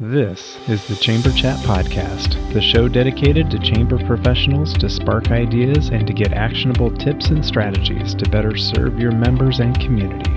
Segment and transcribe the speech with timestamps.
[0.00, 5.90] This is the Chamber Chat Podcast, the show dedicated to chamber professionals to spark ideas
[5.90, 10.30] and to get actionable tips and strategies to better serve your members and community.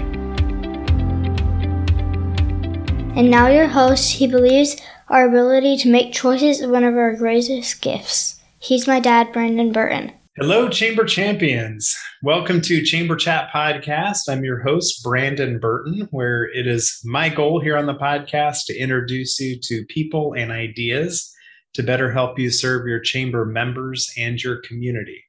[3.18, 4.76] And now, your host, he believes
[5.08, 8.42] our ability to make choices is one of our greatest gifts.
[8.60, 10.12] He's my dad, Brandon Burton.
[10.38, 11.96] Hello, Chamber Champions.
[12.22, 14.28] Welcome to Chamber Chat Podcast.
[14.28, 18.78] I'm your host, Brandon Burton, where it is my goal here on the podcast to
[18.78, 21.34] introduce you to people and ideas
[21.76, 25.24] to better help you serve your chamber members and your community.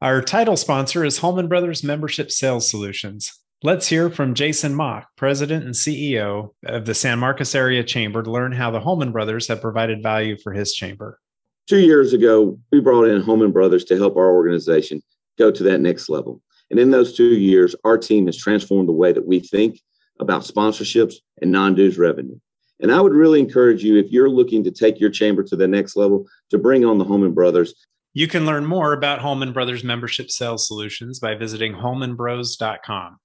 [0.00, 3.36] Our title sponsor is Holman Brothers Membership Sales Solutions.
[3.64, 8.30] Let's hear from Jason Mock, President and CEO of the San Marcos Area Chamber, to
[8.30, 11.18] learn how the Holman Brothers have provided value for his chamber.
[11.66, 15.02] Two years ago, we brought in Holman Brothers to help our organization
[15.38, 16.40] go to that next level.
[16.70, 19.80] And in those two years, our team has transformed the way that we think
[20.20, 22.38] about sponsorships and non dues revenue.
[22.80, 25.66] And I would really encourage you, if you're looking to take your chamber to the
[25.66, 27.74] next level, to bring on the Holman Brothers.
[28.12, 33.18] You can learn more about Holman Brothers membership sales solutions by visiting holmanbros.com.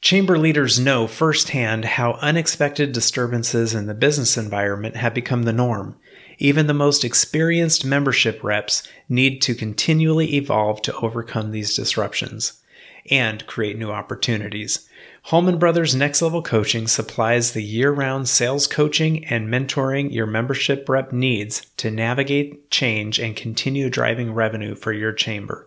[0.00, 5.96] Chamber leaders know firsthand how unexpected disturbances in the business environment have become the norm.
[6.38, 12.62] Even the most experienced membership reps need to continually evolve to overcome these disruptions
[13.10, 14.88] and create new opportunities.
[15.26, 20.88] Holman Brothers Next Level Coaching supplies the year round sales coaching and mentoring your membership
[20.88, 25.66] rep needs to navigate change and continue driving revenue for your chamber.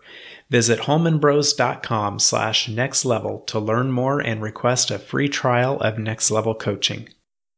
[0.50, 6.30] Visit holmanbros.com slash next level to learn more and request a free trial of Next
[6.30, 7.08] Level Coaching.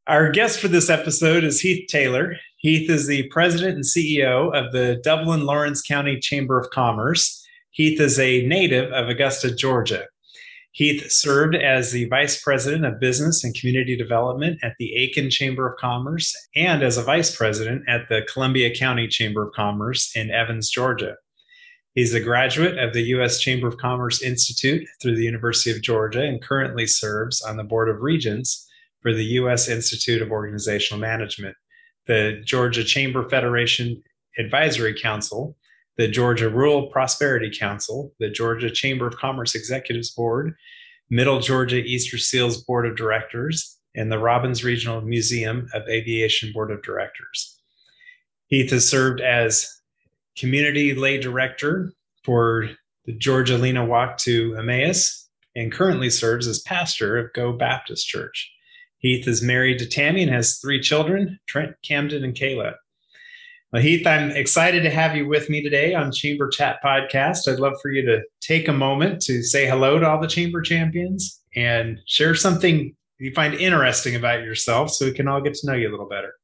[0.09, 2.35] Our guest for this episode is Heath Taylor.
[2.57, 7.47] Heath is the president and CEO of the Dublin Laurens County Chamber of Commerce.
[7.73, 10.07] Heath is a native of Augusta, Georgia.
[10.73, 15.71] Heath served as the vice president of business and community development at the Aiken Chamber
[15.71, 20.31] of Commerce and as a vice president at the Columbia County Chamber of Commerce in
[20.31, 21.17] Evans, Georgia.
[21.95, 23.41] He's a graduate of the U.S.
[23.41, 27.91] Chamber of Commerce Institute through the University of Georgia and currently serves on the Board
[27.91, 28.65] of Regents
[29.01, 29.69] for the U.S.
[29.69, 31.57] Institute of Organizational Management
[32.07, 34.03] the Georgia Chamber Federation
[34.39, 35.55] Advisory Council,
[35.99, 40.55] the Georgia Rural Prosperity Council, the Georgia Chamber of Commerce Executives Board,
[41.11, 46.71] Middle Georgia Easter Seals Board of Directors, and the Robins Regional Museum of Aviation Board
[46.71, 47.61] of Directors.
[48.47, 49.69] Heath has served as
[50.37, 51.93] Community Lay Director
[52.25, 52.71] for
[53.05, 58.51] the Georgia Lena Walk to Emmaus and currently serves as pastor of Go Baptist Church.
[58.99, 62.75] Heath is married to Tammy and has three children Trent, Camden, and Kayla.
[63.73, 67.47] Well, Heath, I'm excited to have you with me today on Chamber Chat Podcast.
[67.47, 70.63] I'd love for you to take a moment to say hello to all the Chamber
[70.63, 75.67] champions and share something you find interesting about yourself so we can all get to
[75.67, 76.35] know you a little better.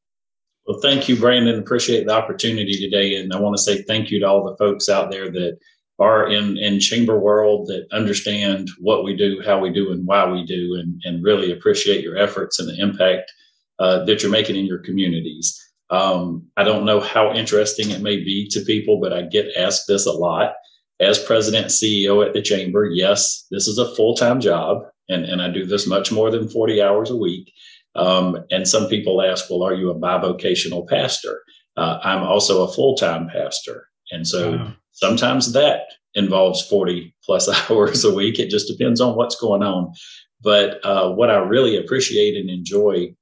[0.67, 1.59] Well, thank you, Brandon.
[1.59, 3.17] Appreciate the opportunity today.
[3.17, 5.59] And I want to say thank you to all the folks out there that
[5.99, 10.29] are in in chamber world that understand what we do, how we do, and why
[10.29, 13.33] we do, and and really appreciate your efforts and the impact
[13.79, 15.61] uh, that you're making in your communities.
[15.91, 19.85] Um, I don't know how interesting it may be to people, but I get asked
[19.87, 20.55] this a lot.
[21.01, 25.41] As president CEO at the chamber, yes, this is a full time job, and and
[25.41, 27.53] I do this much more than forty hours a week.
[27.97, 31.43] Um, and some people ask, well, are you a bivocational pastor?
[31.77, 34.57] Uh, I'm also a full time pastor, and so.
[34.57, 35.83] Wow Sometimes that
[36.15, 38.39] involves 40 plus hours a week.
[38.39, 39.93] It just depends on what's going on.
[40.41, 43.15] But uh, what I really appreciate and enjoy,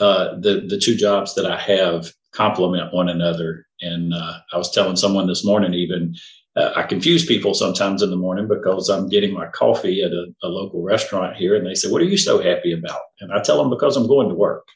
[0.00, 3.66] uh, the the two jobs that I have complement one another.
[3.80, 6.14] And uh, I was telling someone this morning, even
[6.56, 10.26] uh, I confuse people sometimes in the morning because I'm getting my coffee at a,
[10.44, 13.40] a, local restaurant here, and they say, "What are you so happy about?" And I
[13.40, 14.66] tell them because I'm going to work.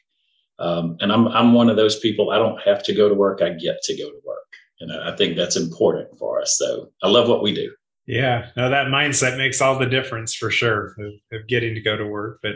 [0.59, 2.31] Um, and I'm I'm one of those people.
[2.31, 3.41] I don't have to go to work.
[3.41, 4.49] I get to go to work
[4.81, 6.56] and I think that's important for us.
[6.59, 7.72] So I love what we do.
[8.06, 11.94] Yeah, no, that mindset makes all the difference for sure of, of, getting to go
[11.94, 12.39] to work.
[12.43, 12.53] But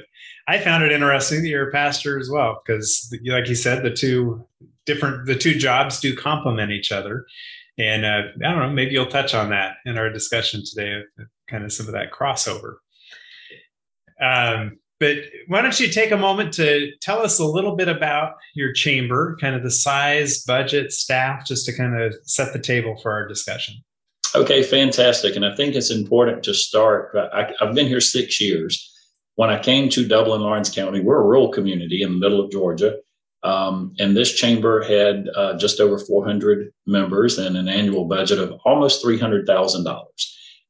[0.49, 3.91] I found it interesting that you're a pastor as well, because like you said, the
[3.91, 4.47] two
[4.87, 7.27] different the two jobs do complement each other.
[7.77, 11.03] And uh, I don't know, maybe you'll touch on that in our discussion today,
[11.51, 12.77] kind of some of that crossover.
[14.23, 15.17] Um, but
[15.49, 19.37] why don't you take a moment to tell us a little bit about your chamber,
[19.41, 23.27] kind of the size, budget, staff, just to kind of set the table for our
[23.27, 23.75] discussion?
[24.37, 25.35] Okay, fantastic.
[25.35, 27.17] And I think it's important to start.
[27.35, 28.89] I, have been here six years.
[29.35, 32.53] When I came to Dublin, Laurens County, we're a rural community in the middle of
[32.53, 32.95] Georgia.
[33.43, 38.53] Um, and this chamber had uh, just over 400 members and an annual budget of
[38.65, 40.05] almost $300,000.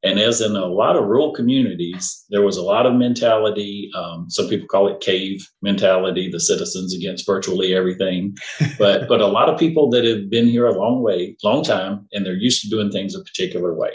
[0.04, 3.90] And as in a lot of rural communities, there was a lot of mentality.
[3.96, 8.36] Um, some people call it cave mentality, the citizens against virtually everything.
[8.78, 12.08] But but a lot of people that have been here a long way, long time,
[12.12, 13.92] and they're used to doing things a particular way.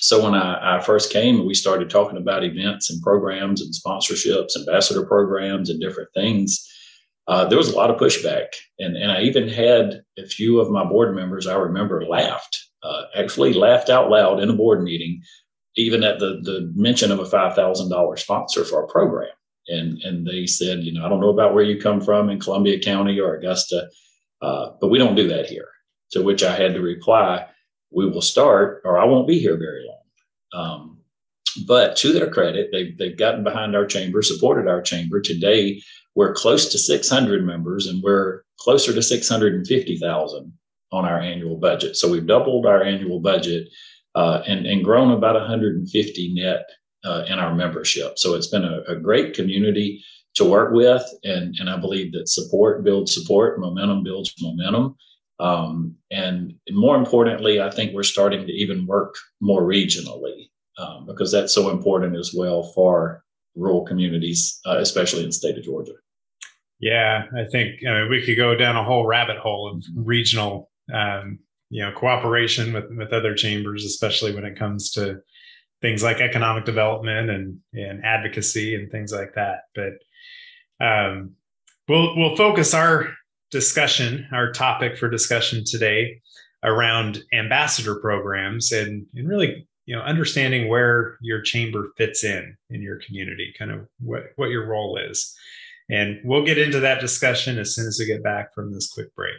[0.00, 4.56] So when I, I first came, we started talking about events and programs and sponsorships,
[4.56, 6.66] ambassador programs, and different things.
[7.30, 8.48] Uh, there was a lot of pushback,
[8.78, 13.02] and and I even had a few of my board members I remember laughed uh,
[13.14, 15.22] actually laughed out loud in a board meeting,
[15.76, 19.30] even at the, the mention of a $5,000 sponsor for our program.
[19.68, 22.40] And, and they said, you know, I don't know about where you come from in
[22.40, 23.88] Columbia County or Augusta,
[24.42, 25.68] uh, but we don't do that here.
[26.12, 27.46] To which I had to reply,
[27.92, 29.98] we will start, or I won't be here very long.
[30.52, 30.98] Um,
[31.66, 35.20] but to their credit, they've, they've gotten behind our chamber, supported our chamber.
[35.20, 35.80] Today,
[36.14, 40.52] we're close to 600 members and we're closer to 650,000
[40.92, 41.96] on our annual budget.
[41.96, 43.68] So we've doubled our annual budget
[44.14, 46.64] uh, and, and grown about 150 net
[47.04, 48.18] uh, in our membership.
[48.18, 50.04] So it's been a, a, great community
[50.34, 51.02] to work with.
[51.24, 54.96] And, and I believe that support builds support, momentum builds momentum.
[55.38, 61.32] Um, and more importantly, I think we're starting to even work more regionally um, because
[61.32, 63.24] that's so important as well for
[63.60, 65.92] rural communities, uh, especially in the state of Georgia.
[66.80, 70.70] Yeah, I think I mean, we could go down a whole rabbit hole of regional
[70.92, 75.20] um, you know cooperation with with other chambers, especially when it comes to
[75.82, 79.64] things like economic development and and advocacy and things like that.
[79.74, 81.32] But um,
[81.86, 83.08] we'll we'll focus our
[83.50, 86.22] discussion, our topic for discussion today,
[86.62, 92.80] around ambassador programs and and really you know understanding where your chamber fits in in
[92.80, 95.36] your community, kind of what what your role is.
[95.90, 99.08] And we'll get into that discussion as soon as we get back from this quick
[99.16, 99.34] break.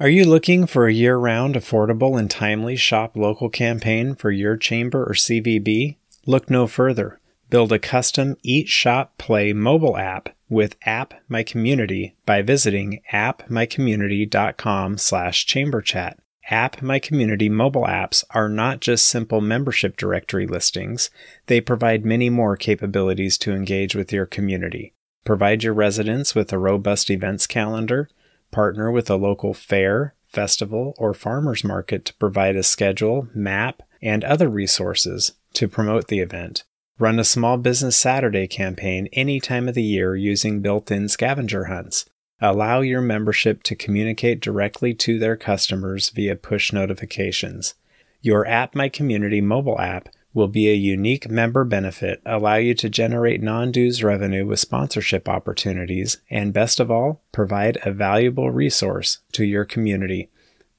[0.00, 4.56] Are you looking for a year round, affordable, and timely shop local campaign for your
[4.56, 5.94] chamber or CVB?
[6.26, 7.20] Look no further.
[7.50, 14.98] Build a custom Eat Shop Play mobile app with App My Community by visiting appmycommunity.com
[14.98, 16.16] slash chamberchat.
[16.50, 21.10] App My Community mobile apps are not just simple membership directory listings,
[21.46, 24.92] they provide many more capabilities to engage with your community.
[25.24, 28.08] Provide your residents with a robust events calendar,
[28.52, 34.22] Partner with a local fair, festival, or farmers market to provide a schedule, map, and
[34.22, 36.62] other resources to promote the event.
[36.98, 41.64] Run a small business Saturday campaign any time of the year using built in scavenger
[41.64, 42.04] hunts.
[42.44, 47.74] Allow your membership to communicate directly to their customers via push notifications.
[48.20, 52.88] Your App My Community mobile app will be a unique member benefit, allow you to
[52.88, 59.20] generate non dues revenue with sponsorship opportunities, and best of all, provide a valuable resource
[59.30, 60.28] to your community.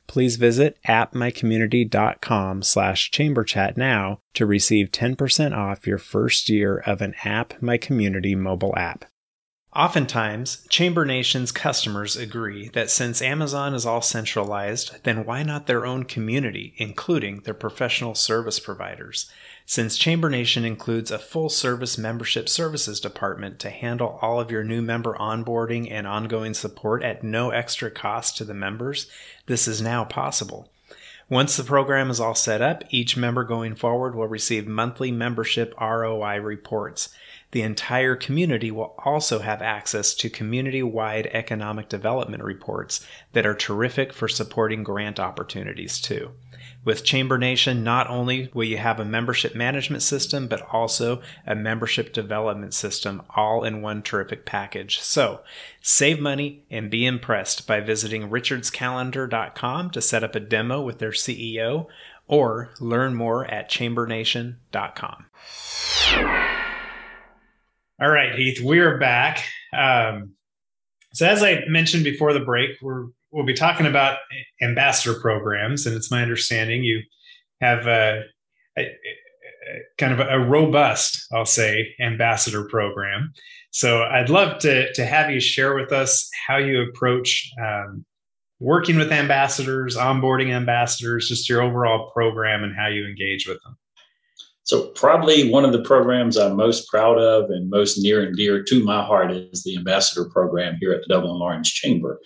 [0.06, 7.16] Please visit appmycommunity.com slash chamberchat now to receive 10% off your first year of an
[7.24, 9.06] App My Community mobile app.
[9.76, 15.84] Oftentimes, Chamber Nation's customers agree that since Amazon is all centralized, then why not their
[15.84, 19.32] own community, including their professional service providers?
[19.66, 24.64] Since Chamber Nation includes a full service membership services department to handle all of your
[24.64, 29.10] new member onboarding and ongoing support at no extra cost to the members,
[29.48, 30.70] this is now possible.
[31.30, 35.74] Once the program is all set up, each member going forward will receive monthly membership
[35.82, 37.10] ROI reports.
[37.54, 43.54] The entire community will also have access to community wide economic development reports that are
[43.54, 46.32] terrific for supporting grant opportunities, too.
[46.84, 51.54] With Chamber Nation, not only will you have a membership management system, but also a
[51.54, 55.00] membership development system all in one terrific package.
[55.02, 55.42] So
[55.80, 61.12] save money and be impressed by visiting richardscalendar.com to set up a demo with their
[61.12, 61.86] CEO
[62.28, 65.26] or learn more at chambernation.com.
[68.04, 69.46] All right, Heath, we're back.
[69.74, 70.34] Um,
[71.14, 74.18] so, as I mentioned before the break, we're we'll be talking about
[74.62, 77.02] ambassador programs, and it's my understanding you
[77.62, 78.24] have a,
[78.78, 78.88] a, a
[79.98, 83.32] kind of a robust, I'll say, ambassador program.
[83.72, 88.04] So, I'd love to to have you share with us how you approach um,
[88.60, 93.78] working with ambassadors, onboarding ambassadors, just your overall program, and how you engage with them.
[94.66, 98.64] So, probably one of the programs I'm most proud of and most near and dear
[98.64, 102.20] to my heart is the ambassador program here at the Dublin Laurens Chamber.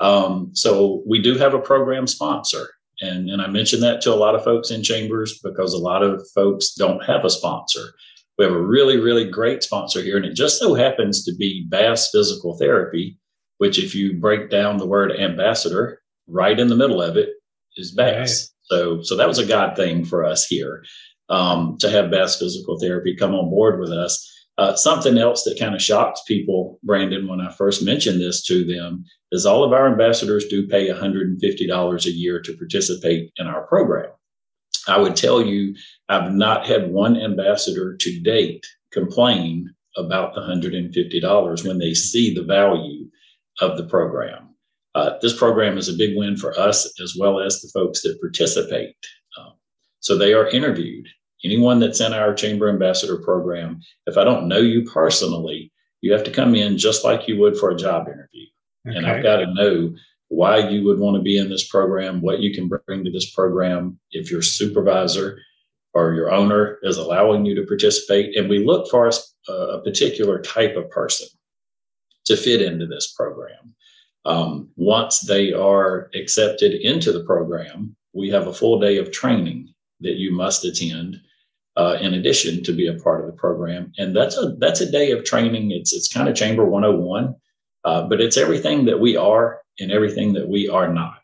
[0.00, 2.70] Um, so, we do have a program sponsor.
[3.00, 6.02] And, and I mentioned that to a lot of folks in chambers because a lot
[6.02, 7.92] of folks don't have a sponsor.
[8.38, 11.66] We have a really, really great sponsor here, and it just so happens to be
[11.68, 13.18] Bass Physical Therapy,
[13.58, 17.30] which, if you break down the word ambassador, right in the middle of it
[17.76, 18.50] is Bass.
[18.62, 20.82] So, so that was a God thing for us here
[21.28, 24.30] um, to have Bass Physical Therapy come on board with us.
[24.56, 28.64] Uh, something else that kind of shocked people, Brandon, when I first mentioned this to
[28.64, 33.66] them, is all of our ambassadors do pay $150 a year to participate in our
[33.66, 34.10] program.
[34.86, 35.74] I would tell you,
[36.08, 42.44] I've not had one ambassador to date complain about the $150 when they see the
[42.44, 43.08] value
[43.60, 44.54] of the program.
[44.94, 48.20] Uh, this program is a big win for us as well as the folks that
[48.20, 48.94] participate.
[50.04, 51.08] So they are interviewed.
[51.44, 56.24] Anyone that's in our Chamber Ambassador program, if I don't know you personally, you have
[56.24, 58.44] to come in just like you would for a job interview.
[58.86, 58.98] Okay.
[58.98, 59.94] And I've got to know
[60.28, 63.30] why you would want to be in this program, what you can bring to this
[63.30, 65.40] program, if your supervisor
[65.94, 68.36] or your owner is allowing you to participate.
[68.36, 71.28] And we look for a, a particular type of person
[72.26, 73.74] to fit into this program.
[74.26, 79.73] Um, once they are accepted into the program, we have a full day of training
[80.00, 81.20] that you must attend
[81.76, 83.92] uh, in addition to be a part of the program.
[83.98, 85.70] And that's a that's a day of training.
[85.70, 87.34] It's it's kind of Chamber 101,
[87.84, 91.22] uh, but it's everything that we are and everything that we are not.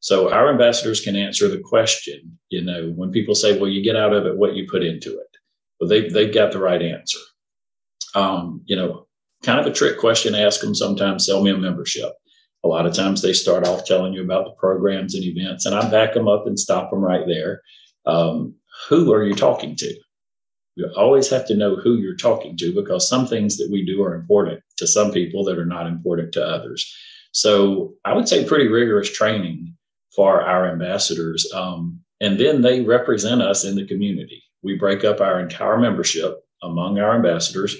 [0.00, 2.38] So our ambassadors can answer the question.
[2.48, 5.18] You know, when people say, "Well, you get out of it what you put into
[5.18, 5.36] it,"
[5.78, 7.18] well, they they've got the right answer.
[8.14, 9.06] Um, you know,
[9.42, 11.26] kind of a trick question ask them sometimes.
[11.26, 12.12] Sell me a membership.
[12.64, 15.74] A lot of times they start off telling you about the programs and events, and
[15.74, 17.62] I back them up and stop them right there.
[18.06, 18.54] Um,
[18.88, 19.94] who are you talking to?
[20.74, 24.02] You always have to know who you're talking to because some things that we do
[24.02, 26.90] are important to some people that are not important to others.
[27.32, 29.74] So I would say pretty rigorous training
[30.14, 31.50] for our ambassadors.
[31.54, 34.42] Um, and then they represent us in the community.
[34.62, 37.76] We break up our entire membership among our ambassadors.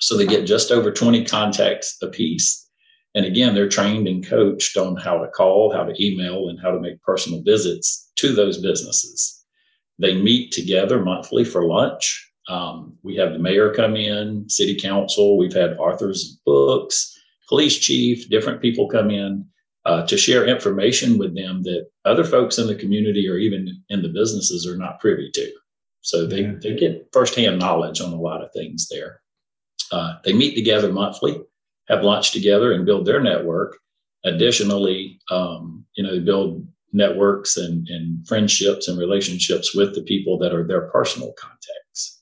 [0.00, 2.68] So they get just over 20 contacts apiece.
[3.14, 6.70] And again, they're trained and coached on how to call, how to email, and how
[6.70, 9.41] to make personal visits to those businesses.
[10.02, 12.28] They meet together monthly for lunch.
[12.48, 15.38] Um, we have the mayor come in, city council.
[15.38, 17.16] We've had authors of books,
[17.48, 19.46] police chief, different people come in
[19.84, 24.02] uh, to share information with them that other folks in the community or even in
[24.02, 25.52] the businesses are not privy to.
[26.00, 26.54] So they, yeah.
[26.60, 29.20] they get firsthand knowledge on a lot of things there.
[29.92, 31.40] Uh, they meet together monthly,
[31.88, 33.76] have lunch together, and build their network.
[34.24, 40.38] Additionally, um, you know, they build networks and, and friendships and relationships with the people
[40.38, 42.20] that are their personal contacts.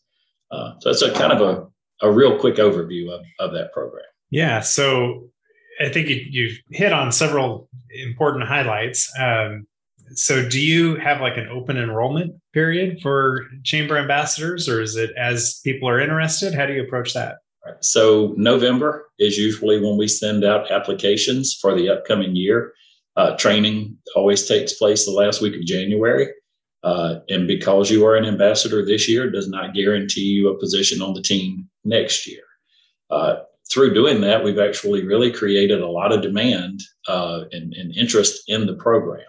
[0.50, 4.05] Uh, so that's a kind of a, a real quick overview of, of that program.
[4.31, 4.61] Yeah.
[4.61, 5.29] So
[5.81, 9.11] I think you, you've hit on several important highlights.
[9.19, 9.67] Um,
[10.15, 15.11] so do you have like an open enrollment period for chamber ambassadors or is it
[15.17, 16.55] as people are interested?
[16.55, 17.37] How do you approach that?
[17.81, 22.73] So November is usually when we send out applications for the upcoming year.
[23.17, 26.29] Uh, training always takes place the last week of January.
[26.83, 31.02] Uh, and because you are an ambassador this year, does not guarantee you a position
[31.02, 32.43] on the team next year.
[33.11, 33.40] Uh,
[33.71, 38.43] through doing that, we've actually really created a lot of demand uh, and, and, interest
[38.49, 39.26] in the program.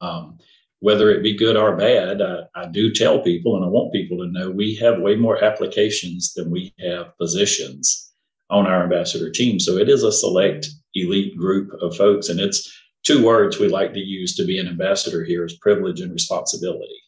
[0.00, 0.38] Um,
[0.80, 4.18] whether it be good or bad, I, I, do tell people, and I want people
[4.18, 8.12] to know, we have way more applications than we have positions
[8.50, 9.58] on our ambassador team.
[9.58, 12.70] So it is a select elite group of folks, and it's
[13.04, 17.00] two words we like to use to be an ambassador here is privilege and responsibility.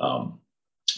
[0.00, 0.40] Um,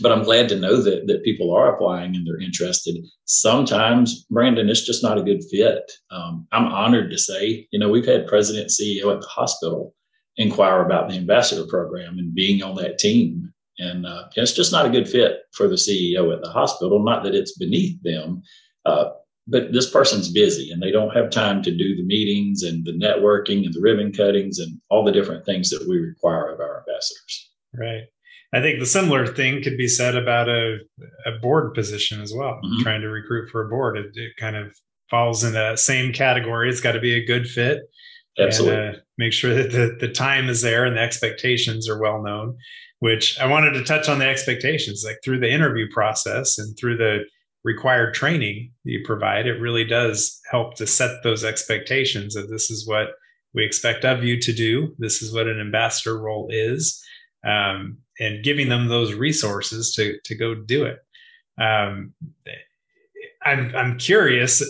[0.03, 2.97] but I'm glad to know that that people are applying and they're interested.
[3.25, 5.91] Sometimes, Brandon, it's just not a good fit.
[6.11, 9.95] Um, I'm honored to say, you know, we've had president CEO at the hospital
[10.37, 13.53] inquire about the ambassador program and being on that team.
[13.79, 17.03] And uh, it's just not a good fit for the CEO at the hospital.
[17.03, 18.43] Not that it's beneath them,
[18.85, 19.11] uh,
[19.47, 22.93] but this person's busy and they don't have time to do the meetings and the
[22.93, 26.79] networking and the ribbon cuttings and all the different things that we require of our
[26.81, 27.51] ambassadors.
[27.75, 28.05] Right.
[28.53, 30.79] I think the similar thing could be said about a,
[31.27, 32.59] a board position as well.
[32.65, 32.83] Mm-hmm.
[32.83, 34.75] Trying to recruit for a board, it, it, kind of
[35.11, 36.69] falls in that same category.
[36.69, 37.83] It's got to be a good fit.
[38.39, 38.79] Absolutely.
[38.79, 42.23] And, uh, make sure that the, the time is there and the expectations are well
[42.23, 42.57] known,
[43.01, 46.97] which I wanted to touch on the expectations, like through the interview process and through
[46.97, 47.25] the
[47.67, 52.87] required training you provide, it really does help to set those expectations that this is
[52.87, 53.09] what
[53.55, 54.95] we expect of you to do.
[54.99, 57.05] This is what an ambassador role is,
[57.45, 60.99] um, and giving them those resources to to go do it.
[61.61, 62.15] Um,
[63.45, 64.63] I'm I'm curious,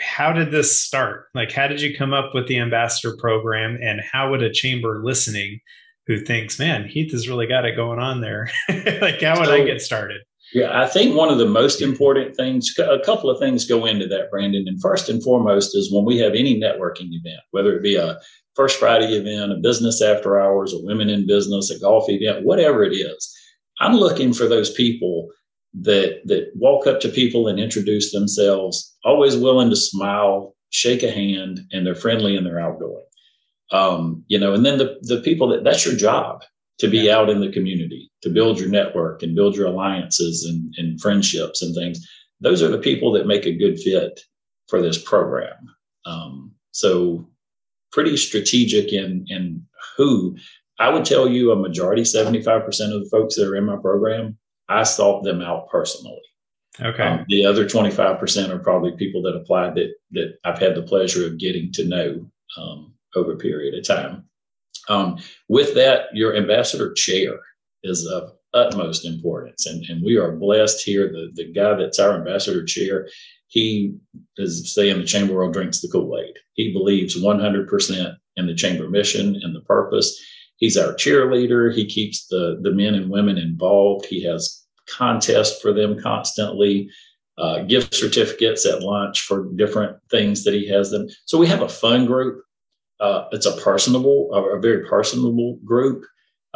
[0.00, 1.26] how did this start?
[1.32, 5.00] Like, how did you come up with the ambassador program, and how would a chamber
[5.04, 5.60] listening,
[6.08, 8.50] who thinks, "Man, Heath has really got it going on there,"
[9.00, 10.22] like, how would so, I get started?
[10.52, 14.06] Yeah, I think one of the most important things, a couple of things go into
[14.06, 14.64] that, Brandon.
[14.68, 18.18] And first and foremost is when we have any networking event, whether it be a
[18.54, 22.84] First Friday event, a business after hours, a women in business, a golf event, whatever
[22.84, 23.36] it is,
[23.80, 25.28] I'm looking for those people
[25.82, 31.10] that that walk up to people and introduce themselves, always willing to smile, shake a
[31.10, 33.04] hand, and they're friendly and they're outgoing.
[33.72, 36.42] Um, you know, and then the the people that that's your job
[36.78, 37.16] to be yeah.
[37.16, 41.62] out in the community, to build your network and build your alliances and, and friendships
[41.62, 42.04] and things.
[42.40, 44.20] Those are the people that make a good fit
[44.68, 45.54] for this program.
[46.06, 47.28] Um, so
[47.92, 49.64] pretty strategic in in
[49.96, 50.36] who
[50.80, 54.36] I would tell you a majority, 75% of the folks that are in my program,
[54.68, 56.20] I sought them out personally.
[56.80, 57.02] Okay.
[57.02, 61.26] Um, the other 25% are probably people that applied that that I've had the pleasure
[61.26, 62.26] of getting to know
[62.58, 64.24] um, over a period of time.
[64.88, 65.18] Um,
[65.48, 67.38] with that, your ambassador chair
[67.86, 69.66] is of utmost importance.
[69.66, 71.08] And, and we are blessed here.
[71.08, 73.08] The, the guy that's our ambassador chair,
[73.48, 73.94] he
[74.36, 76.36] is saying the chamber world drinks the Kool-Aid.
[76.54, 80.18] He believes 100% in the chamber mission and the purpose.
[80.56, 81.74] He's our cheerleader.
[81.74, 84.06] He keeps the, the men and women involved.
[84.06, 86.88] He has contests for them constantly,
[87.38, 91.06] uh, gift certificates at lunch for different things that he has them.
[91.26, 92.42] So we have a fun group
[93.00, 96.04] uh, it's a personable, a, a very personable group.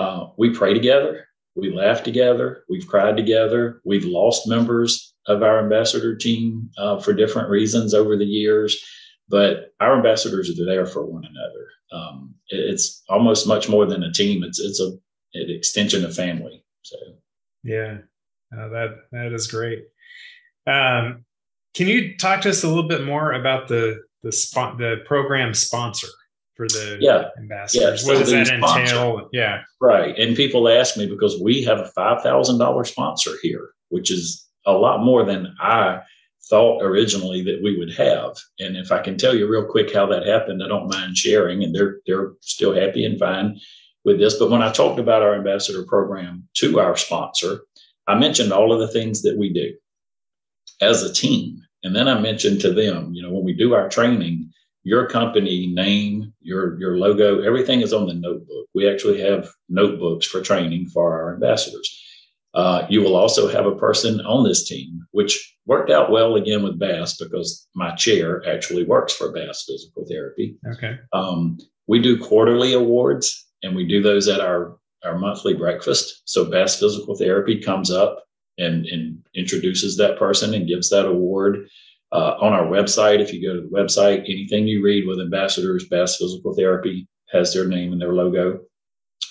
[0.00, 5.58] Uh, we pray together, we laugh together, we've cried together, we've lost members of our
[5.58, 8.82] ambassador team uh, for different reasons over the years,
[9.28, 11.66] but our ambassadors are there for one another.
[11.92, 14.86] Um, it, it's almost much more than a team; it's it's a
[15.34, 16.64] an extension of family.
[16.80, 16.96] So,
[17.62, 17.98] yeah,
[18.56, 19.84] uh, that that is great.
[20.66, 21.26] Um,
[21.74, 25.52] can you talk to us a little bit more about the the spot the program
[25.52, 26.08] sponsor?
[26.60, 27.28] For the yeah.
[27.38, 28.02] ambassadors?
[28.02, 28.12] Yeah.
[28.12, 29.30] What does that entail?
[29.32, 29.62] Yeah.
[29.80, 30.18] Right.
[30.18, 35.02] And people ask me because we have a $5,000 sponsor here, which is a lot
[35.02, 36.00] more than I
[36.50, 38.36] thought originally that we would have.
[38.58, 41.64] And if I can tell you real quick how that happened, I don't mind sharing.
[41.64, 43.58] And they're they're still happy and fine
[44.04, 44.38] with this.
[44.38, 47.60] But when I talked about our ambassador program to our sponsor,
[48.06, 49.72] I mentioned all of the things that we do
[50.82, 51.62] as a team.
[51.82, 54.50] And then I mentioned to them, you know, when we do our training,
[54.82, 58.66] your company name, your your logo, everything is on the notebook.
[58.74, 61.96] We actually have notebooks for training for our ambassadors.
[62.54, 66.64] Uh, you will also have a person on this team, which worked out well again
[66.64, 70.56] with Bass because my chair actually works for Bass Physical Therapy.
[70.74, 70.96] Okay.
[71.12, 76.22] Um, we do quarterly awards, and we do those at our our monthly breakfast.
[76.24, 78.24] So Bass Physical Therapy comes up
[78.58, 81.68] and and introduces that person and gives that award
[82.12, 83.20] uh, on our website.
[83.20, 87.52] If you go to the website, anything you read with ambassadors, Bass Physical Therapy has
[87.52, 88.60] their name and their logo.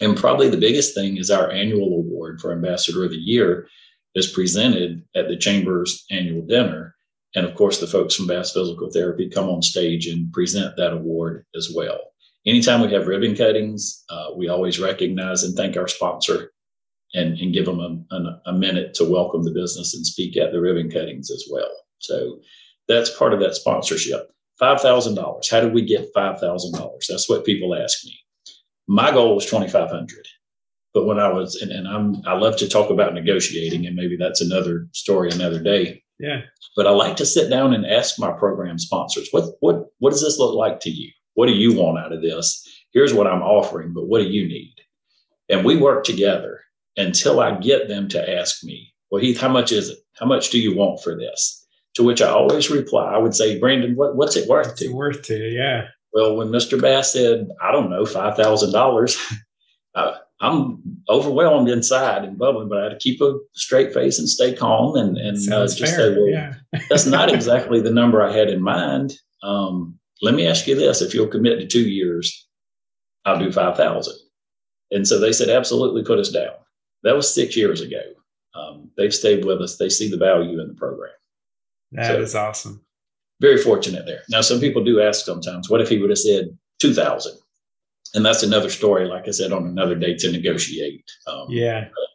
[0.02, 3.68] And probably the biggest thing is our annual award for Ambassador of the Year
[4.16, 6.96] is presented at the Chamber's annual dinner.
[7.36, 10.94] And of course, the folks from Bass Physical Therapy come on stage and present that
[10.94, 12.00] award as well.
[12.46, 16.52] Anytime we have ribbon cuttings, uh, we always recognize and thank our sponsor
[17.14, 20.52] and, and give them a, a, a minute to welcome the business and speak at
[20.52, 21.70] the ribbon cuttings as well.
[22.00, 22.40] So
[22.90, 24.32] that's part of that sponsorship.
[24.62, 25.50] $5,000.
[25.50, 27.06] How did we get $5,000?
[27.08, 28.20] That's what people ask me.
[28.88, 30.28] My goal was 2,500.
[30.94, 34.18] But when I was, and, and I'm, I love to talk about negotiating, and maybe
[34.18, 36.04] that's another story another day.
[36.20, 36.42] Yeah.
[36.76, 40.24] But I like to sit down and ask my program sponsors, what, what, what does
[40.24, 41.12] this look like to you?
[41.36, 42.68] What do you want out of this?
[42.92, 44.76] Here's what I'm offering, but what do you need?
[45.48, 46.60] And we work together
[46.98, 50.00] until I get them to ask me, well, Heath, how much is it?
[50.20, 51.68] How much do you want for this?
[51.96, 54.86] To which I always reply, I would say, Brandon, what, what's it worth what's to?
[54.86, 55.88] It worth to, yeah.
[56.14, 56.80] Well, when Mr.
[56.80, 59.18] Bass said, I don't know, five thousand dollars,
[60.42, 64.54] I'm overwhelmed inside and bubbling, but I had to keep a straight face and stay
[64.54, 65.90] calm and, and uh, just fair.
[65.90, 66.54] say, well, yeah.
[66.90, 69.18] that's not exactly the number I had in mind.
[69.44, 72.48] Um, let me ask you this: if you'll commit to two years,
[73.26, 74.16] I'll do five thousand.
[74.92, 76.54] And so they said, absolutely, put us down.
[77.04, 78.02] That was six years ago.
[78.56, 79.78] Um, they've stayed with us.
[79.78, 81.12] They see the value in the program.
[81.92, 82.82] That so, is awesome.
[83.42, 84.22] Very fortunate there.
[84.30, 87.38] Now, some people do ask sometimes, what if he would have said 2000?
[88.16, 91.04] And that's another story, like I said, on another day to negotiate.
[91.28, 91.82] Um, yeah.
[91.82, 92.10] But,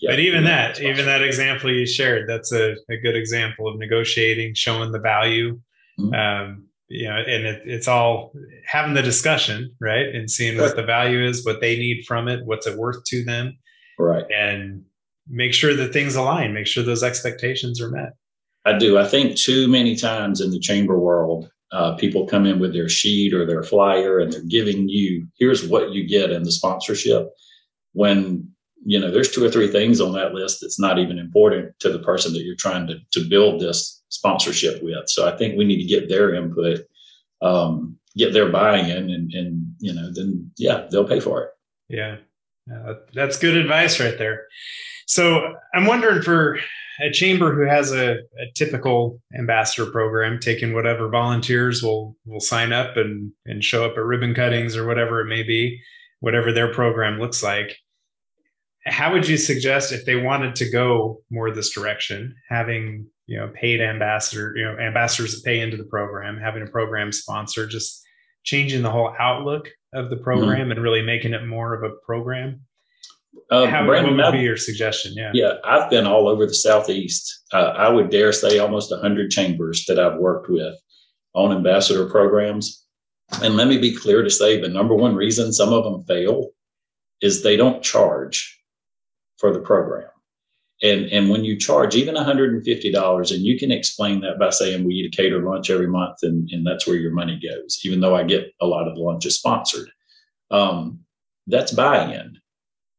[0.00, 0.10] yeah.
[0.12, 4.54] But even that, even that example you shared, that's a, a good example of negotiating,
[4.54, 5.60] showing the value.
[6.00, 6.14] Mm-hmm.
[6.14, 8.32] Um, you know, and it, it's all
[8.64, 10.06] having the discussion, right?
[10.06, 13.24] And seeing what the value is, what they need from it, what's it worth to
[13.24, 13.58] them.
[13.98, 14.24] Right.
[14.30, 14.84] And
[15.28, 18.14] make sure that things align, make sure those expectations are met.
[18.68, 18.98] I do.
[18.98, 22.88] I think too many times in the chamber world, uh, people come in with their
[22.88, 27.30] sheet or their flyer and they're giving you, here's what you get in the sponsorship.
[27.92, 28.48] When
[28.84, 31.92] you know, there's two or three things on that list that's not even important to
[31.92, 35.08] the person that you're trying to, to build this sponsorship with.
[35.08, 36.80] So I think we need to get their input,
[37.42, 41.50] um, get their buy-in and, and, you know, then yeah, they'll pay for it.
[41.88, 42.16] Yeah.
[42.72, 44.46] Uh, that's good advice right there.
[45.08, 46.58] So I'm wondering for
[47.00, 52.72] a chamber who has a, a, typical ambassador program, taking whatever volunteers will will sign
[52.72, 55.80] up and and show up at ribbon cuttings or whatever it may be,
[56.20, 57.74] whatever their program looks like.
[58.84, 63.50] How would you suggest if they wanted to go more this direction, having you know
[63.54, 68.02] paid ambassador, you know ambassadors that pay into the program, having a program sponsor, just
[68.44, 70.72] changing the whole outlook of the program mm-hmm.
[70.72, 72.60] and really making it more of a program?
[73.50, 75.12] Uh, How, Brandon, what would be your suggestion?
[75.16, 75.30] Yeah.
[75.34, 75.52] Yeah.
[75.64, 77.44] I've been all over the Southeast.
[77.52, 80.74] Uh, I would dare say almost 100 chambers that I've worked with
[81.34, 82.84] on ambassador programs.
[83.42, 86.48] And let me be clear to say the number one reason some of them fail
[87.20, 88.58] is they don't charge
[89.38, 90.08] for the program.
[90.82, 94.94] And, and when you charge even $150, and you can explain that by saying we
[94.94, 98.14] eat a catered lunch every month and, and that's where your money goes, even though
[98.14, 99.90] I get a lot of the lunches sponsored.
[100.50, 101.00] Um,
[101.48, 102.12] that's buy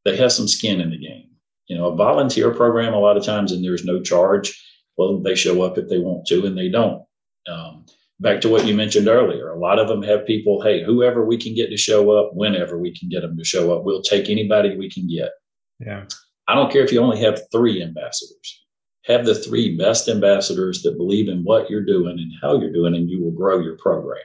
[0.05, 1.29] they have some skin in the game.
[1.67, 4.59] You know, a volunteer program, a lot of times, and there's no charge.
[4.97, 7.03] Well, they show up if they want to, and they don't.
[7.47, 7.85] Um,
[8.19, 11.37] back to what you mentioned earlier, a lot of them have people, hey, whoever we
[11.37, 14.29] can get to show up, whenever we can get them to show up, we'll take
[14.29, 15.31] anybody we can get.
[15.79, 16.05] Yeah.
[16.47, 18.65] I don't care if you only have three ambassadors.
[19.05, 22.95] Have the three best ambassadors that believe in what you're doing and how you're doing,
[22.95, 24.21] and you will grow your program.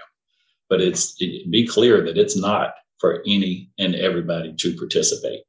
[0.69, 5.43] But it's it, be clear that it's not for any and everybody to participate.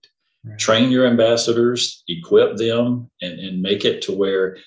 [0.46, 0.60] Right.
[0.60, 4.58] Train your ambassadors, equip them, and, and make it to where,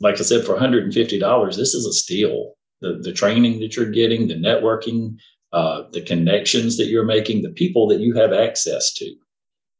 [0.00, 2.54] like I said, for $150, this is a steal.
[2.80, 5.16] The, the training that you're getting, the networking,
[5.52, 9.14] uh, the connections that you're making, the people that you have access to.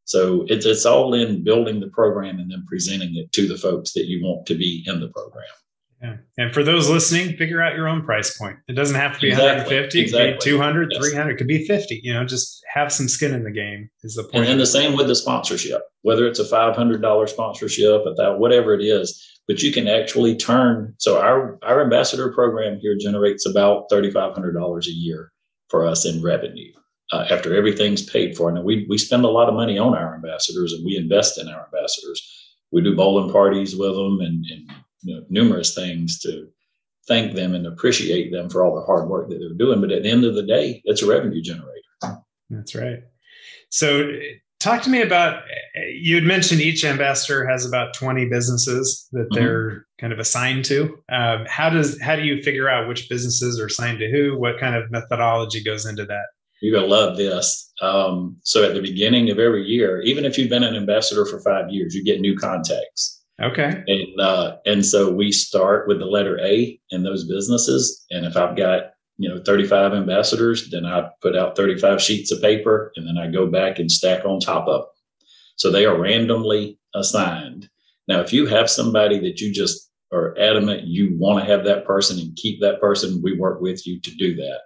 [0.05, 3.93] So it's, it's all in building the program and then presenting it to the folks
[3.93, 5.45] that you want to be in the program.
[6.03, 6.17] Yeah.
[6.37, 8.57] And for those listening, figure out your own price point.
[8.69, 9.75] It doesn't have to be exactly.
[9.75, 10.29] 150, exactly.
[10.29, 11.09] it could be 200, yes.
[11.09, 12.01] 300, it could be 50.
[12.05, 14.47] You know, just have some skin in the game is the point.
[14.47, 19.41] And, the same with the sponsorship, whether it's a $500 sponsorship, that whatever it is,
[19.49, 20.95] but you can actually turn.
[20.99, 25.33] So our, our ambassador program here generates about $3,500 a year
[25.69, 26.73] for us in revenue.
[27.11, 28.53] Uh, after everything's paid for.
[28.53, 31.49] Now we we spend a lot of money on our ambassadors and we invest in
[31.49, 32.21] our ambassadors.
[32.71, 34.71] We do bowling parties with them and, and
[35.03, 36.49] you know, numerous things to
[37.07, 39.81] thank them and appreciate them for all the hard work that they're doing.
[39.81, 42.23] But at the end of the day, it's a revenue generator.
[42.51, 43.03] That's right.
[43.71, 44.11] So,
[44.61, 45.43] talk to me about
[45.93, 49.35] you had mentioned each ambassador has about 20 businesses that mm-hmm.
[49.35, 50.01] they're mm-hmm.
[50.01, 50.99] kind of assigned to.
[51.11, 54.39] Um, how does how do you figure out which businesses are assigned to who?
[54.39, 56.27] What kind of methodology goes into that?
[56.61, 57.73] You're gonna love this.
[57.81, 61.41] Um, so at the beginning of every year, even if you've been an ambassador for
[61.41, 63.18] five years, you get new contacts.
[63.41, 63.85] Okay.
[63.87, 68.05] And uh, and so we start with the letter A in those businesses.
[68.11, 72.43] And if I've got you know 35 ambassadors, then I put out 35 sheets of
[72.43, 74.91] paper, and then I go back and stack on top of them.
[75.57, 77.69] So they are randomly assigned.
[78.09, 81.85] Now, if you have somebody that you just are adamant you want to have that
[81.85, 84.61] person and keep that person, we work with you to do that.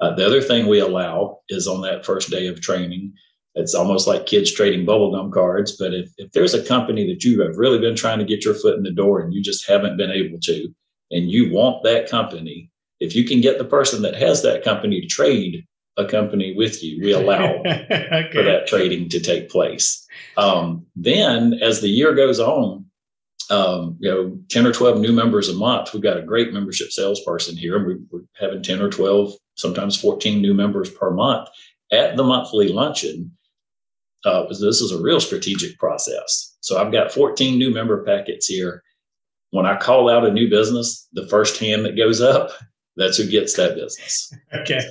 [0.00, 3.12] Uh, the other thing we allow is on that first day of training
[3.54, 5.76] it's almost like kids trading bubblegum cards.
[5.76, 8.54] But if, if there's a company that you have really been trying to get your
[8.54, 10.74] foot in the door and you just haven't been able to,
[11.10, 15.00] and you want that company, if you can get the person that has that company
[15.00, 15.64] to trade
[15.96, 18.28] a company with you, we allow okay.
[18.32, 20.04] for that trading to take place.
[20.36, 22.86] Um, then as the year goes on,
[23.50, 25.92] um, you know, 10 or 12 new members a month.
[25.92, 30.40] We've got a great membership salesperson here, and we're having 10 or 12, sometimes 14
[30.40, 31.48] new members per month
[31.92, 33.30] at the monthly luncheon
[34.24, 36.56] uh, this is a real strategic process.
[36.60, 38.82] So I've got 14 new member packets here.
[39.50, 42.50] When I call out a new business, the first hand that goes up,
[42.96, 44.32] that's who gets that business.
[44.54, 44.80] Okay.
[44.80, 44.88] So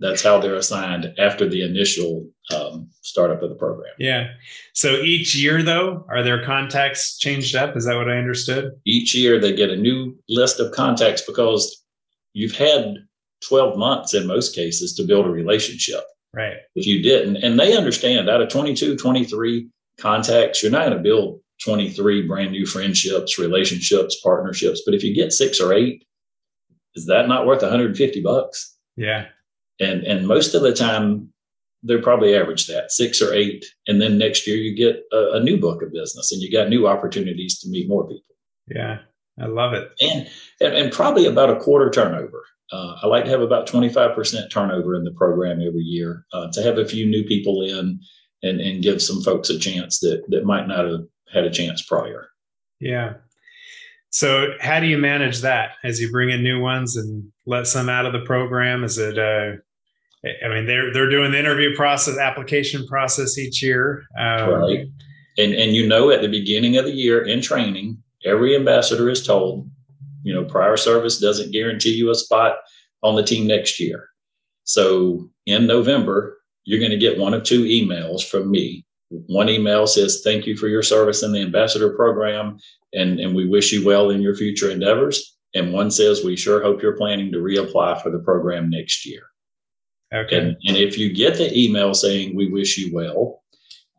[0.00, 3.92] that's how they're assigned after the initial um, startup of the program.
[3.98, 4.28] Yeah.
[4.74, 7.76] So each year, though, are their contacts changed up?
[7.76, 8.72] Is that what I understood?
[8.84, 11.84] Each year, they get a new list of contacts because
[12.32, 12.96] you've had
[13.46, 16.02] 12 months in most cases to build a relationship.
[16.34, 16.56] Right.
[16.74, 19.68] If you didn't, and they understand out of 22, 23
[19.98, 24.82] contacts, you're not going to build 23 brand new friendships, relationships, partnerships.
[24.84, 26.04] But if you get six or eight,
[26.94, 28.76] is that not worth 150 bucks?
[28.96, 29.26] Yeah.
[29.80, 31.32] And and most of the time,
[31.82, 35.40] they're probably average that six or eight, and then next year you get a, a
[35.42, 38.36] new book of business, and you got new opportunities to meet more people.
[38.68, 38.98] Yeah,
[39.40, 39.90] I love it.
[40.00, 40.28] And
[40.60, 42.44] and, and probably about a quarter turnover.
[42.72, 46.62] Uh, I like to have about 25% turnover in the program every year uh, to
[46.62, 48.00] have a few new people in
[48.42, 51.82] and, and give some folks a chance that, that might not have had a chance
[51.82, 52.28] prior.
[52.80, 53.14] Yeah.
[54.10, 57.88] So how do you manage that as you bring in new ones and let some
[57.88, 58.84] out of the program?
[58.84, 59.52] Is it, uh,
[60.44, 64.04] I mean, they're, they're doing the interview process, application process each year.
[64.18, 64.86] Um, right.
[65.38, 69.26] And, and you know, at the beginning of the year in training, every ambassador is
[69.26, 69.68] told,
[70.22, 72.56] you know, prior service doesn't guarantee you a spot
[73.02, 74.08] on the team next year.
[74.64, 78.84] So in November, you're going to get one of two emails from me.
[79.10, 82.58] One email says, Thank you for your service in the ambassador program,
[82.92, 85.36] and, and we wish you well in your future endeavors.
[85.54, 89.22] And one says, We sure hope you're planning to reapply for the program next year.
[90.14, 90.38] Okay.
[90.38, 93.42] And, and if you get the email saying, We wish you well,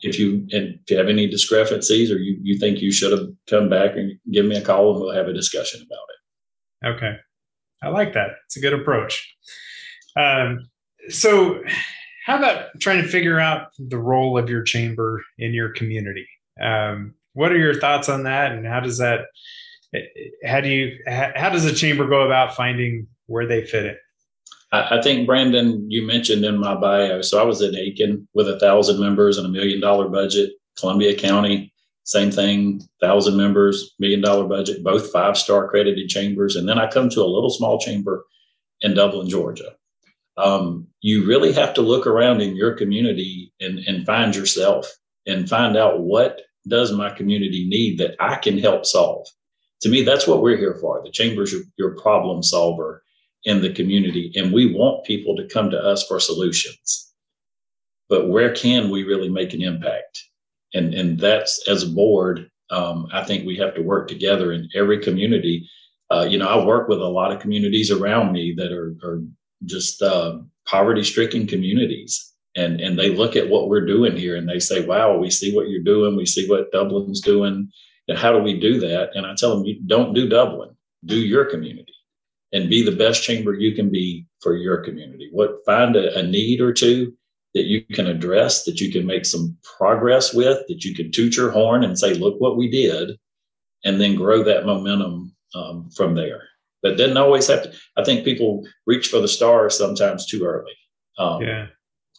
[0.03, 3.27] if you and if you have any discrepancies or you, you think you should have
[3.49, 6.12] come back and give me a call and we'll have a discussion about it.
[6.85, 7.15] Okay.
[7.81, 8.31] I like that.
[8.45, 9.35] It's a good approach.
[10.15, 10.69] Um,
[11.09, 11.61] so
[12.25, 16.27] how about trying to figure out the role of your chamber in your community?
[16.61, 19.25] Um, what are your thoughts on that, and how does that?
[20.45, 20.97] How do you?
[21.07, 23.97] How does a chamber go about finding where they fit it?
[24.71, 27.21] I think Brandon, you mentioned in my bio.
[27.21, 30.51] So I was at Aiken with a thousand members and a million dollar budget.
[30.79, 31.72] Columbia County,
[32.03, 36.55] same thing, thousand members, million dollar budget, both five star accredited chambers.
[36.55, 38.25] And then I come to a little small chamber
[38.81, 39.75] in Dublin, Georgia
[40.37, 44.91] um, you really have to look around in your community and, and find yourself
[45.27, 49.27] and find out what does my community need that I can help solve.
[49.81, 51.01] To me, that's what we're here for.
[51.03, 53.03] The chamber's your, your problem solver
[53.43, 57.13] in the community, and we want people to come to us for solutions.
[58.07, 60.23] But where can we really make an impact?
[60.73, 64.69] And and that's as a board, um, I think we have to work together in
[64.75, 65.69] every community.
[66.11, 69.21] Uh, you know, I work with a lot of communities around me that are, are
[69.65, 72.31] just uh, poverty stricken communities.
[72.55, 75.55] And, and they look at what we're doing here and they say, wow, we see
[75.55, 76.15] what you're doing.
[76.15, 77.71] We see what Dublin's doing.
[78.07, 79.09] And how do we do that?
[79.15, 81.93] And I tell them, you don't do Dublin, do your community
[82.51, 85.29] and be the best chamber you can be for your community.
[85.31, 87.13] What find a, a need or two
[87.53, 91.35] that you can address, that you can make some progress with, that you can toot
[91.35, 93.17] your horn and say, look what we did,
[93.85, 96.41] and then grow that momentum um, from there.
[96.81, 97.73] But doesn't always have to.
[97.95, 100.73] I think people reach for the stars sometimes too early.
[101.17, 101.67] Um, yeah.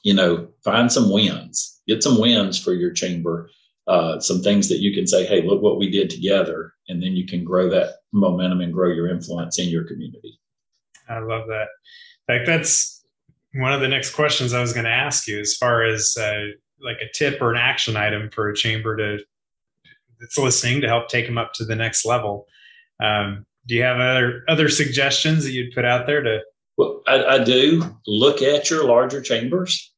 [0.03, 3.51] You know, find some wins, get some wins for your chamber,
[3.89, 6.75] uh, some things that you can say, hey, look what we did together.
[6.89, 10.39] And then you can grow that momentum and grow your influence in your community.
[11.09, 11.67] I love that.
[12.29, 12.94] Like, that's
[13.55, 16.47] one of the next questions I was going to ask you as far as uh,
[16.81, 19.19] like a tip or an action item for a chamber to
[20.21, 22.47] that's listening to help take them up to the next level.
[23.03, 26.41] Um, do you have other other suggestions that you'd put out there to?
[26.77, 29.93] Well, I, I do look at your larger chambers,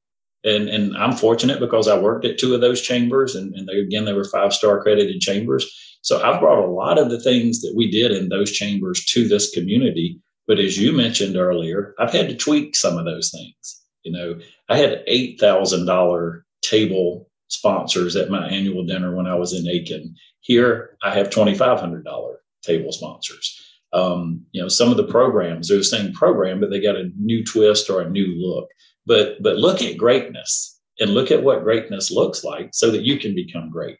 [0.44, 3.78] and and I'm fortunate because I worked at two of those chambers, and, and they,
[3.78, 5.66] again they were five star accredited chambers.
[6.02, 9.26] So I've brought a lot of the things that we did in those chambers to
[9.26, 10.20] this community.
[10.46, 13.82] But as you mentioned earlier, I've had to tweak some of those things.
[14.04, 19.34] You know, I had eight thousand dollar table sponsors at my annual dinner when I
[19.34, 20.14] was in Aiken.
[20.40, 23.60] Here, I have twenty five hundred dollar table sponsors.
[23.92, 27.10] Um, you know, some of the programs they're the same program, but they got a
[27.18, 28.68] new twist or a new look.
[29.06, 33.18] But but look at greatness and look at what greatness looks like, so that you
[33.18, 33.98] can become great.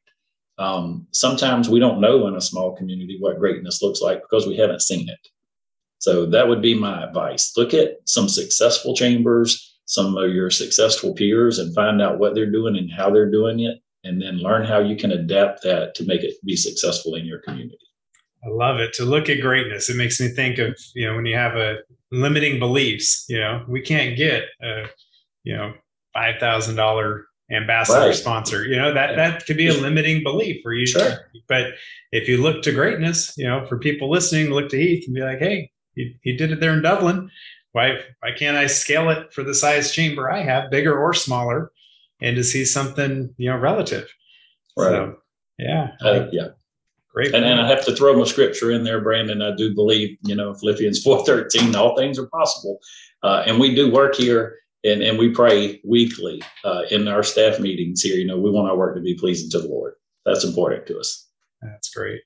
[0.58, 4.56] Um, sometimes we don't know in a small community what greatness looks like because we
[4.56, 5.18] haven't seen it.
[5.98, 7.52] So that would be my advice.
[7.56, 12.50] Look at some successful chambers, some of your successful peers, and find out what they're
[12.50, 16.04] doing and how they're doing it, and then learn how you can adapt that to
[16.04, 17.78] make it be successful in your community.
[18.44, 18.92] I love it.
[18.94, 21.78] To look at greatness, it makes me think of you know when you have a
[22.12, 23.24] limiting beliefs.
[23.28, 24.84] You know, we can't get a
[25.44, 25.72] you know
[26.12, 28.14] five thousand dollar ambassador right.
[28.14, 28.64] sponsor.
[28.64, 30.86] You know that that could be a limiting belief for you.
[30.86, 31.30] Sure.
[31.48, 31.74] But
[32.12, 35.22] if you look to greatness, you know, for people listening, look to Heath and be
[35.22, 37.30] like, hey, he, he did it there in Dublin.
[37.72, 41.72] Why why can't I scale it for the size chamber I have, bigger or smaller,
[42.22, 44.08] and to see something you know relative?
[44.76, 44.90] Right.
[44.90, 45.16] So,
[45.58, 45.88] yeah.
[46.00, 46.48] Uh, yeah.
[47.12, 47.34] Great.
[47.34, 49.40] And then I have to throw my scripture in there, Brandon.
[49.40, 52.78] I do believe, you know, Philippians 4.13, all things are possible.
[53.22, 57.58] Uh, and we do work here and, and we pray weekly uh, in our staff
[57.58, 58.16] meetings here.
[58.16, 59.94] You know, we want our work to be pleasing to the Lord.
[60.26, 61.26] That's important to us.
[61.62, 62.20] That's great.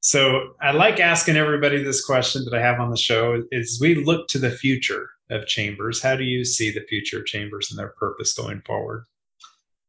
[0.00, 3.96] So I like asking everybody this question that I have on the show is we
[3.96, 6.02] look to the future of chambers.
[6.02, 9.04] How do you see the future of chambers and their purpose going forward?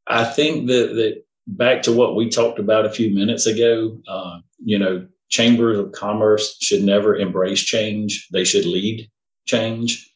[0.08, 4.40] I think that, that back to what we talked about a few minutes ago, uh,
[4.64, 8.28] you know, chambers of commerce should never embrace change.
[8.32, 9.10] They should lead
[9.46, 10.12] change.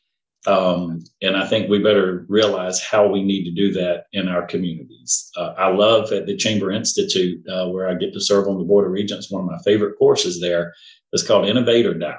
[0.45, 4.45] Um, and I think we better realize how we need to do that in our
[4.45, 5.31] communities.
[5.37, 8.65] Uh, I love at the Chamber Institute, uh, where I get to serve on the
[8.65, 10.73] Board of Regents, one of my favorite courses there
[11.13, 12.17] is called Innovate or Die.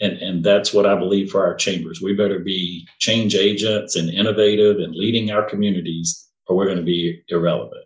[0.00, 2.00] And, and that's what I believe for our chambers.
[2.00, 6.84] We better be change agents and innovative and leading our communities, or we're going to
[6.84, 7.84] be irrelevant.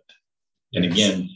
[0.73, 1.29] And again,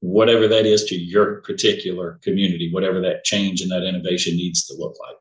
[0.00, 4.74] whatever that is to your particular community, whatever that change and that innovation needs to
[4.76, 5.16] look like.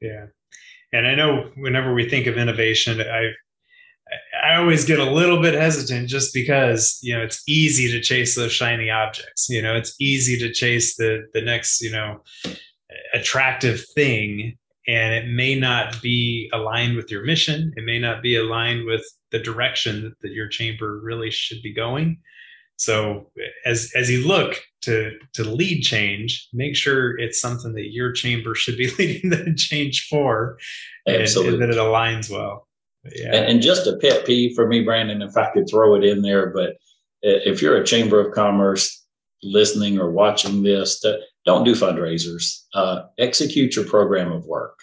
[0.00, 0.26] Yeah.
[0.92, 3.30] And I know whenever we think of innovation, I
[4.42, 8.34] I always get a little bit hesitant just because, you know, it's easy to chase
[8.34, 9.48] those shiny objects.
[9.50, 12.22] You know, it's easy to chase the the next, you know,
[13.12, 14.56] attractive thing
[14.88, 17.72] and it may not be aligned with your mission.
[17.76, 21.74] It may not be aligned with the direction that, that your chamber really should be
[21.74, 22.20] going.
[22.78, 23.30] So
[23.66, 28.54] as as you look to to lead change, make sure it's something that your chamber
[28.54, 30.58] should be leading the change for,
[31.04, 32.66] and, and that it aligns well.
[33.14, 33.34] Yeah.
[33.34, 36.20] And, and, just a pet peeve for me, Brandon, if I could throw it in
[36.20, 36.76] there, but
[37.22, 39.04] if you're a chamber of commerce
[39.42, 41.02] listening or watching this,
[41.46, 42.64] don't do fundraisers.
[42.74, 44.78] Uh, execute your program of work.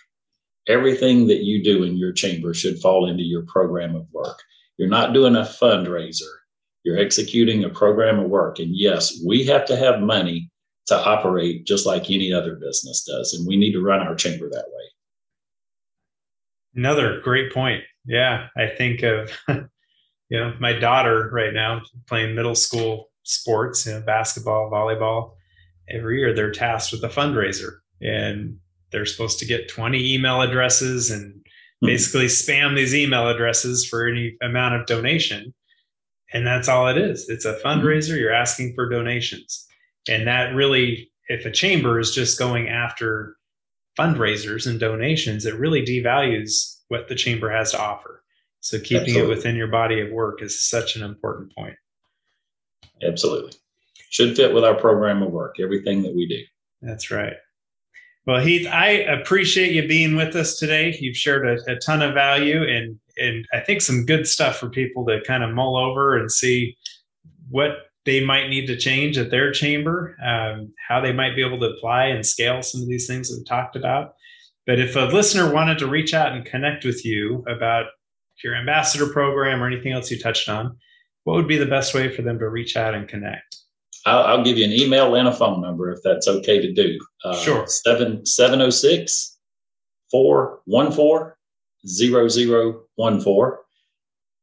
[0.67, 4.39] Everything that you do in your chamber should fall into your program of work.
[4.77, 6.31] You're not doing a fundraiser
[6.85, 8.59] you're executing a program of work.
[8.59, 10.51] And yes, we have to have money
[10.85, 13.33] to operate just like any other business does.
[13.33, 14.83] And we need to run our chamber that way.
[16.75, 17.83] Another great point.
[18.05, 18.47] Yeah.
[18.55, 24.01] I think of, you know, my daughter right now playing middle school sports, you know,
[24.01, 25.33] basketball, volleyball.
[25.89, 28.57] Every year they're tasked with a fundraiser and
[28.91, 31.33] they're supposed to get 20 email addresses and
[31.81, 31.87] hmm.
[31.87, 35.51] basically spam these email addresses for any amount of donation
[36.33, 37.29] and that's all it is.
[37.29, 37.67] It's a mm-hmm.
[37.67, 39.65] fundraiser you're asking for donations.
[40.09, 43.35] And that really if a chamber is just going after
[43.97, 48.23] fundraisers and donations it really devalues what the chamber has to offer.
[48.59, 49.31] So keeping absolutely.
[49.31, 51.75] it within your body of work is such an important point.
[53.01, 53.53] Absolutely.
[54.09, 56.41] Should fit with our program of work everything that we do.
[56.81, 57.35] That's right
[58.25, 62.13] well heath i appreciate you being with us today you've shared a, a ton of
[62.13, 66.17] value and and I think some good stuff for people to kind of mull over
[66.17, 66.77] and see
[67.49, 71.59] what they might need to change at their chamber, um, how they might be able
[71.59, 74.13] to apply and scale some of these things that we've talked about.
[74.67, 77.87] But if a listener wanted to reach out and connect with you about
[78.43, 80.77] your ambassador program or anything else you touched on,
[81.23, 83.57] what would be the best way for them to reach out and connect?
[84.05, 86.99] I'll, I'll give you an email and a phone number if that's okay to do.
[87.23, 87.67] Uh, sure.
[87.67, 89.37] 7, 706
[90.11, 91.33] 414
[91.87, 93.57] 0014.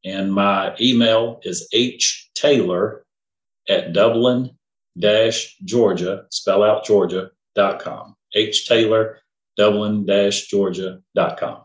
[0.05, 3.03] And my email is htaylor
[3.69, 4.51] at dublin
[4.99, 8.17] dash Georgia, spell out Georgia.com.
[8.37, 9.17] htaylor,
[9.57, 11.63] dublin Georgia.com.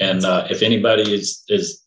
[0.00, 1.84] And uh, if anybody is, is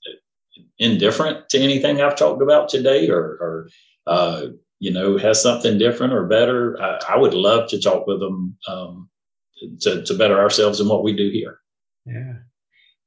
[0.77, 3.69] indifferent to anything I've talked about today or, or
[4.05, 4.47] uh,
[4.81, 8.57] you know, has something different or better, I, I would love to talk with them
[8.67, 9.09] um,
[9.81, 11.59] to, to better ourselves and what we do here.
[12.05, 12.33] Yeah.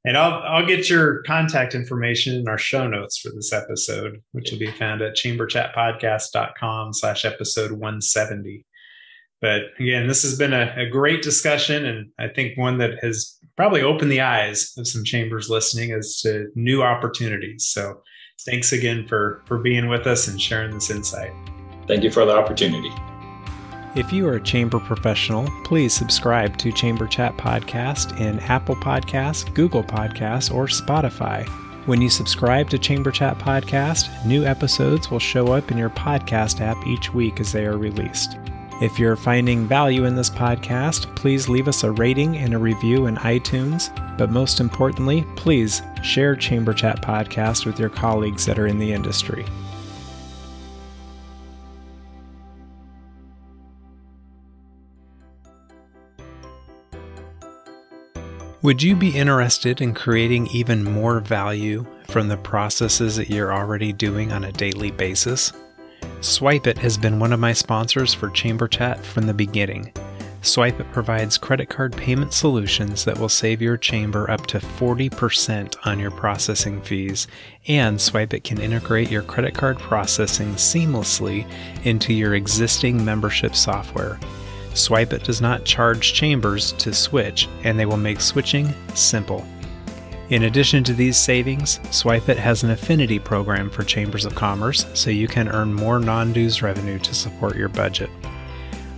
[0.05, 4.51] And I'll I'll get your contact information in our show notes for this episode, which
[4.51, 8.65] will be found at chamberchatpodcast.com slash episode 170.
[9.41, 13.37] But again, this has been a, a, great discussion and I think one that has
[13.57, 17.65] probably opened the eyes of some chambers listening as to new opportunities.
[17.65, 18.01] So
[18.45, 21.33] thanks again for for being with us and sharing this insight.
[21.87, 22.91] Thank you for the opportunity.
[23.95, 29.53] If you are a chamber professional, please subscribe to Chamber Chat Podcast in Apple Podcasts,
[29.53, 31.47] Google Podcasts, or Spotify.
[31.85, 36.59] When you subscribe to Chamber Chat Podcast, new episodes will show up in your podcast
[36.59, 38.37] app each week as they are released.
[38.81, 43.05] If you're finding value in this podcast, please leave us a rating and a review
[43.05, 43.95] in iTunes.
[44.17, 48.91] But most importantly, please share Chamber Chat Podcast with your colleagues that are in the
[48.91, 49.45] industry.
[58.65, 63.93] Would you be interested in creating even more value from the processes that you're already
[63.93, 65.53] doing on a daily basis?
[66.21, 69.93] SwipeIt has been one of my sponsors for Chamber Chat from the beginning.
[70.41, 75.99] SwipeIt provides credit card payment solutions that will save your chamber up to 40% on
[75.99, 77.27] your processing fees,
[77.67, 81.47] and SwipeIt can integrate your credit card processing seamlessly
[81.83, 84.19] into your existing membership software.
[84.75, 89.45] SwipeIt does not charge chambers to switch, and they will make switching simple.
[90.29, 95.09] In addition to these savings, SwipeIt has an affinity program for chambers of commerce so
[95.09, 98.09] you can earn more non dues revenue to support your budget.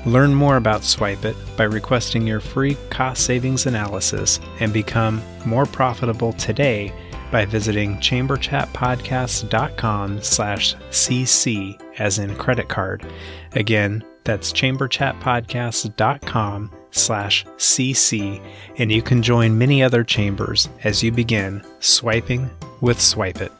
[0.06, 6.32] Learn more about SwipeIt by requesting your free cost savings analysis and become more profitable
[6.34, 6.94] today
[7.30, 13.06] by visiting chamberchatpodcast.com slash cc as in credit card.
[13.54, 18.42] Again, that's chamberchatpodcast.com slash cc
[18.78, 22.50] and you can join many other chambers as you begin swiping
[22.82, 23.57] with Swipe It.